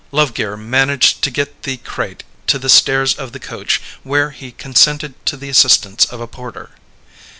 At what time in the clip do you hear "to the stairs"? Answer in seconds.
2.47-3.13